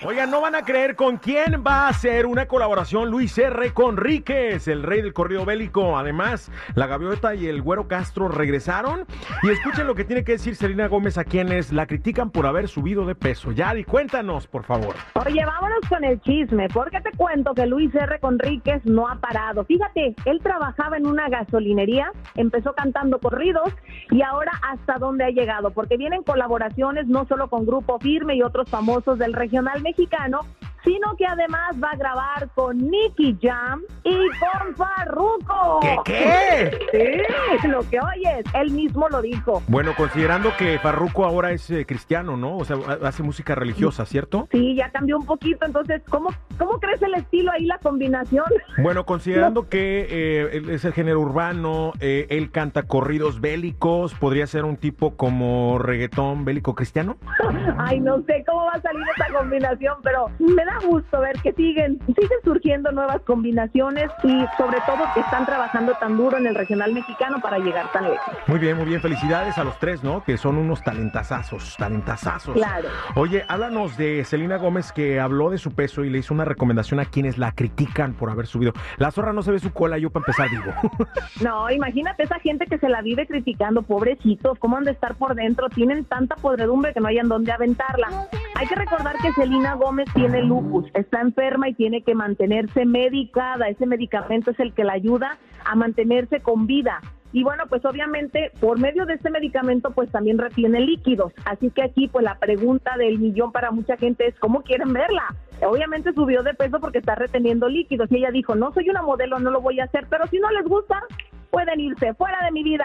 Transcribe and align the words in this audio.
Oigan, 0.00 0.32
no 0.32 0.40
van 0.40 0.56
a 0.56 0.62
creer 0.62 0.96
con 0.96 1.18
quién 1.18 1.62
va 1.64 1.82
a 1.82 1.88
hacer 1.88 2.26
una 2.26 2.48
colaboración 2.48 3.08
Luis 3.08 3.38
R. 3.38 3.72
Conríquez, 3.72 4.66
el 4.66 4.82
rey 4.82 5.00
del 5.00 5.12
corrido 5.12 5.44
bélico. 5.44 5.96
Además, 5.96 6.50
la 6.74 6.88
gaviota 6.88 7.36
y 7.36 7.46
el 7.46 7.62
güero 7.62 7.86
Castro 7.86 8.26
regresaron. 8.26 9.06
Y 9.44 9.50
escuchen 9.50 9.86
lo 9.86 9.94
que 9.94 10.04
tiene 10.04 10.24
que 10.24 10.32
decir 10.32 10.56
Selena 10.56 10.88
Gómez 10.88 11.18
a 11.18 11.24
quienes 11.24 11.72
la 11.72 11.86
critican 11.86 12.30
por 12.30 12.46
haber 12.46 12.66
subido 12.66 13.06
de 13.06 13.14
peso. 13.14 13.52
Yari, 13.52 13.84
cuéntanos, 13.84 14.48
por 14.48 14.64
favor. 14.64 14.96
Oye, 15.24 15.44
vámonos 15.44 15.80
con 15.88 16.02
el 16.02 16.20
chisme, 16.22 16.66
porque 16.74 17.00
te 17.00 17.12
cuento 17.12 17.54
que 17.54 17.66
Luis 17.66 17.94
R. 17.94 18.18
Conríquez 18.18 18.84
no 18.84 19.08
ha 19.08 19.20
parado. 19.20 19.64
Fíjate, 19.66 20.16
él 20.24 20.40
trabajaba 20.42 20.96
en 20.96 21.06
una 21.06 21.28
gasolinería, 21.28 22.10
empezó 22.34 22.72
cantando 22.72 23.20
corridos 23.20 23.72
y 24.10 24.22
ahora 24.22 24.52
hasta 24.68 24.98
dónde 24.98 25.26
ha 25.26 25.30
llegado, 25.30 25.70
porque 25.70 25.96
vienen 25.96 26.24
colaboraciones 26.24 27.06
no 27.06 27.24
solo 27.26 27.48
con 27.48 27.66
Grupo 27.66 28.00
Firme 28.00 28.34
y 28.34 28.42
otros 28.42 28.68
famosos 28.68 29.18
del 29.18 29.34
regional 29.34 29.81
mexicano, 29.82 30.40
sino 30.84 31.16
que 31.16 31.26
además 31.26 31.76
va 31.82 31.90
a 31.90 31.96
grabar 31.96 32.48
con 32.54 32.76
Nicky 32.78 33.38
Jam 33.40 33.82
y 34.04 34.16
con 34.38 34.74
Farruko. 34.76 35.80
¿Qué 35.80 35.96
qué? 36.04 37.26
Sí, 37.60 37.68
lo 37.68 37.80
que 37.88 37.98
oyes, 38.00 38.44
él 38.54 38.70
mismo 38.72 39.08
lo 39.08 39.22
dijo. 39.22 39.62
Bueno, 39.68 39.92
considerando 39.96 40.50
que 40.56 40.78
Farruko 40.78 41.24
ahora 41.24 41.52
es 41.52 41.70
eh, 41.70 41.84
cristiano, 41.86 42.36
¿no? 42.36 42.56
O 42.56 42.64
sea, 42.64 42.76
ha- 42.76 43.06
hace 43.08 43.22
música 43.22 43.54
religiosa, 43.54 44.04
¿cierto? 44.06 44.48
Sí, 44.50 44.74
ya 44.74 44.90
cambió 44.90 45.16
un 45.18 45.26
poquito, 45.26 45.64
entonces, 45.66 46.02
¿cómo, 46.08 46.30
cómo 46.58 46.78
crees 46.80 47.00
el 47.02 47.14
estilo 47.14 47.52
ahí, 47.52 47.64
la 47.64 47.78
combinación? 47.78 48.44
Bueno, 48.78 49.04
considerando 49.06 49.68
que 49.68 50.06
eh, 50.10 50.62
es 50.70 50.84
el 50.84 50.92
género 50.92 51.20
urbano, 51.20 51.92
eh, 52.00 52.26
él 52.30 52.50
canta 52.50 52.84
corridos 52.84 53.40
bélicos, 53.40 54.14
podría 54.14 54.46
ser 54.46 54.64
un 54.64 54.76
tipo 54.76 55.16
como 55.16 55.78
reggaetón 55.78 56.44
bélico 56.44 56.74
cristiano. 56.74 57.16
Ay, 57.78 58.00
no 58.00 58.22
sé 58.22 58.44
cómo 58.46 58.64
va 58.66 58.72
a 58.72 58.80
salir 58.80 59.02
esa 59.16 59.32
combinación, 59.38 59.96
pero 60.02 60.26
me 60.38 60.64
da 60.64 60.71
gusto 60.80 61.20
ver 61.20 61.36
que 61.42 61.52
siguen, 61.52 61.98
siguen 62.06 62.38
surgiendo 62.44 62.92
nuevas 62.92 63.20
combinaciones 63.22 64.10
y 64.22 64.44
sobre 64.56 64.78
todo 64.86 65.04
que 65.14 65.20
están 65.20 65.46
trabajando 65.46 65.92
tan 66.00 66.16
duro 66.16 66.38
en 66.38 66.46
el 66.46 66.54
regional 66.54 66.92
mexicano 66.92 67.40
para 67.40 67.58
llegar 67.58 67.90
tan 67.92 68.10
lejos. 68.10 68.34
Muy 68.46 68.58
bien, 68.58 68.76
muy 68.76 68.86
bien. 68.86 69.00
Felicidades 69.00 69.58
a 69.58 69.64
los 69.64 69.78
tres, 69.78 70.02
¿no? 70.02 70.22
Que 70.24 70.36
son 70.36 70.56
unos 70.56 70.82
talentazazos, 70.82 71.76
talentazazos. 71.76 72.54
Claro. 72.54 72.88
Oye, 73.14 73.44
háblanos 73.48 73.96
de 73.96 74.24
Selena 74.24 74.56
Gómez 74.56 74.92
que 74.92 75.20
habló 75.20 75.50
de 75.50 75.58
su 75.58 75.72
peso 75.74 76.04
y 76.04 76.10
le 76.10 76.18
hizo 76.18 76.34
una 76.34 76.44
recomendación 76.44 77.00
a 77.00 77.04
quienes 77.04 77.38
la 77.38 77.52
critican 77.52 78.14
por 78.14 78.30
haber 78.30 78.46
subido. 78.46 78.72
La 78.98 79.10
zorra 79.10 79.32
no 79.32 79.42
se 79.42 79.52
ve 79.52 79.58
su 79.58 79.72
cola, 79.72 79.98
yo 79.98 80.10
para 80.10 80.22
empezar 80.22 80.50
digo. 80.50 80.72
No, 81.42 81.70
imagínate 81.70 82.22
esa 82.22 82.38
gente 82.38 82.66
que 82.66 82.78
se 82.78 82.88
la 82.88 83.02
vive 83.02 83.26
criticando, 83.26 83.82
pobrecitos, 83.82 84.58
cómo 84.58 84.76
han 84.76 84.84
de 84.84 84.92
estar 84.92 85.14
por 85.14 85.34
dentro, 85.34 85.68
tienen 85.68 86.04
tanta 86.04 86.36
podredumbre 86.36 86.92
que 86.92 87.00
no 87.00 87.08
hayan 87.08 87.28
dónde 87.28 87.52
aventarla. 87.52 88.28
Hay 88.54 88.66
que 88.66 88.74
recordar 88.74 89.16
que 89.18 89.32
Selena 89.32 89.74
Gómez 89.74 90.08
tiene 90.14 90.42
lupus, 90.42 90.84
está 90.94 91.20
enferma 91.20 91.68
y 91.68 91.74
tiene 91.74 92.02
que 92.02 92.14
mantenerse 92.14 92.84
medicada, 92.84 93.68
ese 93.68 93.86
medicamento 93.86 94.50
es 94.50 94.60
el 94.60 94.72
que 94.74 94.84
la 94.84 94.92
ayuda 94.92 95.38
a 95.64 95.74
mantenerse 95.74 96.40
con 96.40 96.66
vida. 96.66 97.00
Y 97.32 97.44
bueno, 97.44 97.64
pues 97.66 97.82
obviamente 97.86 98.52
por 98.60 98.78
medio 98.78 99.06
de 99.06 99.14
este 99.14 99.30
medicamento 99.30 99.90
pues 99.92 100.10
también 100.10 100.36
retiene 100.36 100.80
líquidos. 100.80 101.32
Así 101.46 101.70
que 101.70 101.82
aquí 101.82 102.08
pues 102.08 102.24
la 102.24 102.38
pregunta 102.38 102.96
del 102.98 103.18
millón 103.18 103.52
para 103.52 103.70
mucha 103.70 103.96
gente 103.96 104.26
es 104.26 104.38
¿cómo 104.38 104.62
quieren 104.62 104.92
verla? 104.92 105.34
Obviamente 105.62 106.12
subió 106.12 106.42
de 106.42 106.54
peso 106.54 106.78
porque 106.78 106.98
está 106.98 107.14
reteniendo 107.14 107.68
líquidos 107.68 108.10
y 108.12 108.16
ella 108.16 108.30
dijo, 108.30 108.54
no 108.54 108.72
soy 108.72 108.90
una 108.90 109.02
modelo, 109.02 109.38
no 109.38 109.50
lo 109.50 109.62
voy 109.62 109.80
a 109.80 109.84
hacer, 109.84 110.06
pero 110.10 110.26
si 110.26 110.38
no 110.38 110.50
les 110.50 110.64
gusta, 110.64 111.02
pueden 111.50 111.80
irse 111.80 112.12
fuera 112.14 112.44
de 112.44 112.50
mi 112.50 112.62
vida. 112.62 112.84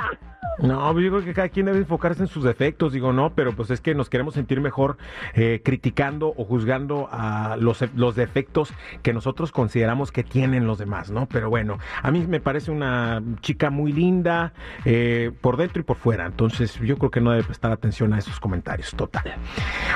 No, 0.60 0.92
pues 0.94 1.06
yo 1.06 1.12
creo 1.12 1.26
que 1.26 1.34
cada 1.34 1.50
quien 1.50 1.68
debe 1.68 1.80
enfocarse 1.80 2.22
en 2.22 2.28
sus 2.28 2.44
defectos, 2.44 2.94
digo, 2.94 3.14
no, 3.14 3.34
pero 3.34 3.54
pues 3.54 3.70
es 3.70 3.82
que 3.82 3.94
nos 3.94 4.10
queremos 4.10 4.34
sentir 4.34 4.62
mejor 4.62 4.98
eh, 5.34 5.62
criticando 5.64 6.34
o 6.36 6.46
juzgando 6.46 7.08
a 7.12 7.58
los, 7.60 7.84
los 7.96 8.16
defectos 8.16 8.74
que 9.04 9.14
nosotros 9.14 9.52
consideramos 9.52 10.12
que 10.12 10.24
tienen 10.24 10.66
los 10.66 10.78
demás, 10.78 11.12
¿no? 11.12 11.28
Pero 11.28 11.50
bueno, 11.50 11.78
a 12.02 12.12
mí 12.12 12.26
me 12.28 12.40
parece 12.40 12.72
una 12.72 13.22
chica 13.42 13.70
muy 13.70 13.92
linda 13.92 14.54
eh, 14.86 15.32
por 15.42 15.58
dentro 15.58 15.82
y 15.82 15.84
por 15.84 15.98
fuera, 15.98 16.26
entonces 16.26 16.80
yo 16.80 16.98
creo 16.98 17.12
que 17.12 17.22
no 17.22 17.32
debe 17.32 17.44
prestar 17.44 17.72
atención 17.72 18.14
a 18.14 18.20
esos 18.20 18.40
comentarios, 18.40 18.96
total. 18.96 19.36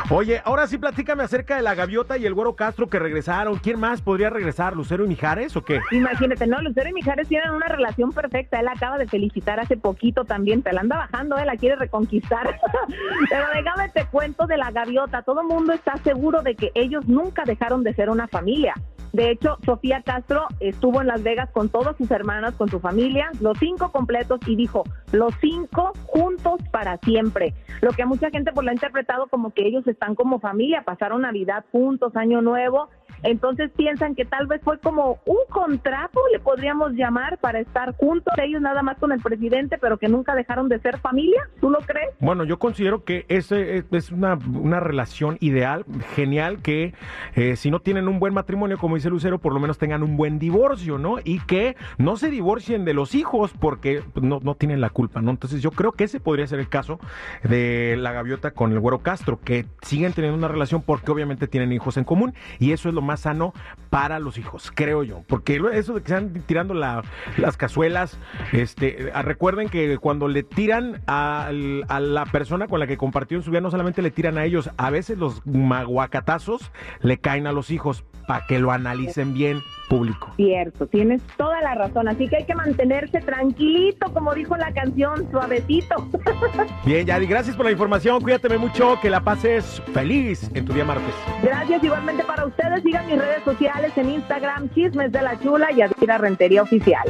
Oye, 0.10 0.42
ahora 0.46 0.68
sí 0.68 0.78
platícame 0.78 1.24
acerca 1.24 1.56
de 1.56 1.62
la 1.62 1.76
gaviota 1.76 2.18
y 2.18 2.26
el 2.26 2.34
güero 2.34 2.56
Castro 2.56 2.88
que 2.88 3.00
regresaron. 3.00 3.58
¿Quién 3.58 3.80
más 3.80 4.02
podría 4.02 4.30
regresar? 4.30 4.76
¿Lucero 4.76 5.06
y 5.06 5.08
Mijares 5.08 5.56
o 5.56 5.64
qué? 5.64 5.82
Imagínate, 5.92 6.48
no, 6.48 6.62
Lucero 6.62 6.90
y 6.90 6.94
Mijares 6.94 7.28
tienen 7.28 7.52
una 7.52 7.68
relación 7.68 8.12
perfecta. 8.12 8.60
Él 8.60 8.68
acaba 8.68 8.98
de 8.98 9.08
felicitar 9.08 9.60
hace 9.60 9.78
poquito 9.78 10.26
también. 10.26 10.51
La 10.72 10.82
anda 10.82 10.98
bajando, 10.98 11.38
él 11.38 11.48
la 11.48 11.56
quiere 11.56 11.76
reconquistar. 11.76 12.60
Pero 13.30 13.46
déjame 13.54 13.90
te 13.90 14.06
cuento 14.06 14.48
de 14.48 14.58
la 14.58 14.72
gaviota. 14.72 15.22
Todo 15.22 15.42
el 15.42 15.48
mundo 15.48 15.74
está 15.74 15.98
seguro 15.98 16.42
de 16.42 16.56
que 16.56 16.72
ellos 16.76 17.08
nunca 17.08 17.44
dejaron 17.46 17.84
de 17.84 17.94
ser 17.94 18.10
una 18.10 18.28
familia. 18.28 18.74
De 19.14 19.30
hecho, 19.30 19.58
Sofía 19.66 20.02
Castro 20.04 20.48
estuvo 20.60 21.02
en 21.02 21.08
Las 21.08 21.22
Vegas 21.22 21.50
con 21.52 21.68
todas 21.70 21.98
sus 21.98 22.10
hermanas, 22.12 22.56
con 22.56 22.70
su 22.70 22.80
familia, 22.80 23.30
los 23.42 23.58
cinco 23.58 23.92
completos, 23.92 24.40
y 24.46 24.56
dijo, 24.56 24.84
los 25.12 25.34
cinco 25.42 25.92
juntos 26.06 26.62
para 26.72 26.98
siempre. 26.98 27.54
Lo 27.82 27.92
que 27.92 28.06
mucha 28.06 28.30
gente 28.30 28.54
pues 28.54 28.64
lo 28.64 28.72
ha 28.72 28.74
interpretado 28.74 29.28
como 29.28 29.54
que 29.54 29.68
ellos 29.68 29.86
están 29.88 30.16
como 30.16 30.40
familia, 30.40 30.84
pasaron 30.84 31.24
Navidad 31.24 31.66
juntos, 31.72 32.16
Año 32.16 32.42
Nuevo, 32.42 32.90
entonces 33.24 33.72
piensan 33.76 34.16
que 34.16 34.26
tal 34.26 34.48
vez 34.48 34.62
fue 34.64 34.80
como 34.80 35.20
un 35.26 35.38
contrato, 35.50 36.20
le 36.32 36.40
podríamos 36.40 36.94
llamar, 36.94 37.38
para 37.40 37.60
estar 37.60 37.96
juntos 37.96 38.34
ellos 38.44 38.62
nada 38.62 38.82
más 38.82 38.98
con 38.98 39.12
el 39.12 39.20
presidente, 39.20 39.78
pero 39.80 39.98
que 39.98 40.08
nunca 40.08 40.36
dejaron 40.36 40.70
de 40.70 40.80
ser 40.80 40.98
familia. 41.00 41.42
¿Tú 41.60 41.70
lo 41.70 41.80
crees? 41.80 42.10
Bueno, 42.20 42.44
yo 42.44 42.58
considero 42.60 43.04
que 43.04 43.26
ese 43.30 43.84
es- 43.92 44.12
una, 44.12 44.38
una 44.54 44.80
relación 44.80 45.38
ideal, 45.40 45.86
genial, 46.16 46.62
que 46.62 46.94
eh, 47.36 47.56
si 47.56 47.70
no 47.72 47.80
tienen 47.80 48.08
un 48.08 48.20
buen 48.20 48.34
matrimonio, 48.34 48.78
como 48.78 48.96
dice 48.96 49.10
Lucero, 49.10 49.40
por 49.40 49.54
lo 49.54 49.60
menos 49.60 49.78
tengan 49.78 50.04
un 50.04 50.18
buen 50.18 50.40
divorcio, 50.40 50.98
¿no? 50.98 51.18
Y 51.24 51.40
que 51.42 51.76
no 51.98 52.18
se 52.18 52.30
divorcien 52.30 52.86
de 52.86 52.94
los 52.94 53.16
hijos 53.16 53.54
porque 53.60 54.02
no, 54.20 54.40
no 54.42 54.56
tienen 54.56 54.82
la 54.82 54.90
culpa, 54.90 55.22
¿no? 55.22 55.32
Entonces 55.32 55.62
yo 55.62 55.72
creo 55.72 55.92
que 55.92 56.06
ese 56.06 56.20
podría 56.20 56.48
ser 56.48 56.60
el 56.60 56.70
caso 56.70 57.00
de 57.44 57.96
la 58.00 58.12
gaviota 58.12 58.52
con 58.52 58.72
el 58.72 58.80
güero 58.80 59.00
Castro, 59.00 59.40
que 59.44 59.66
siguen 59.82 60.14
teniendo 60.14 60.38
una 60.38 60.48
relación 60.48 60.82
porque 60.82 61.12
obviamente 61.12 61.48
tienen 61.48 61.72
hijos 61.72 61.98
en 61.98 62.04
común 62.04 62.34
y 62.60 62.72
eso 62.72 62.90
es 62.90 62.96
lo 62.96 63.02
más 63.02 63.11
sano 63.18 63.54
para 63.90 64.20
los 64.20 64.38
hijos, 64.38 64.72
creo 64.74 65.04
yo. 65.04 65.24
Porque 65.28 65.62
eso 65.74 65.94
de 65.94 66.02
que 66.02 66.14
están 66.14 66.34
tirando 66.46 66.74
la- 66.74 67.04
las 67.38 67.58
cazuelas, 67.58 68.18
este, 68.54 69.12
ah, 69.14 69.22
recuerden 69.22 69.70
que 69.70 69.98
cuando 69.98 70.28
le 70.28 70.44
tiran 70.44 71.02
al- 71.08 71.84
a, 71.90 72.00
la 72.00 72.26
persona 72.26 72.68
con 72.68 72.80
la 72.80 72.88
que 72.88 72.98
compartió 72.98 73.38
en 73.38 73.44
su 73.44 73.52
vida, 73.52 73.62
no 73.62 73.72
solamente 73.72 74.02
le 74.02 74.12
tiran 74.12 74.38
a 74.38 74.46
ellos, 74.46 74.70
a 74.78 74.90
veces 74.90 75.18
los 75.18 75.46
maguacatazos 75.46 76.72
le 77.02 77.18
caen 77.20 77.48
a 77.48 77.52
los 77.52 77.70
hijos 77.72 78.04
para 78.28 78.46
que 78.46 78.60
lo 78.60 78.72
analicen 78.72 79.34
bien 79.34 79.62
público. 79.90 80.32
Cierto, 80.38 80.88
tienes 80.88 81.22
toda 81.38 81.62
la 81.62 81.76
razón. 81.76 82.08
Así 82.08 82.28
que 82.30 82.38
hay 82.38 82.46
que 82.46 82.56
mantenerse 82.56 83.20
tranquilito, 83.20 84.14
como 84.14 84.34
dijo 84.34 84.56
la 84.56 84.72
canción, 84.72 85.30
suavecito. 85.32 86.08
Bien, 86.86 87.06
Yadi, 87.06 87.28
gracias 87.28 87.56
por 87.56 87.66
la 87.66 87.74
información, 87.74 88.22
cuídate 88.22 88.58
mucho, 88.58 88.98
que 89.02 89.10
la 89.10 89.22
pases 89.22 89.82
feliz 89.94 90.50
en 90.54 90.66
tu 90.66 90.74
día 90.74 90.86
martes. 90.86 91.14
Gracias 91.44 91.84
igualmente 91.84 92.24
para 92.24 92.46
ustedes. 92.46 92.82
Sigan 92.84 93.06
mis 93.08 93.18
redes 93.18 93.44
sociales 93.44 93.92
en 93.98 94.10
Instagram, 94.10 94.70
Chismes 94.74 95.12
de 95.12 95.22
la 95.22 95.40
Chula 95.40 95.72
y 95.72 95.82
Adira 95.82 96.18
Rentería 96.18 96.64
Oficial. 96.64 97.04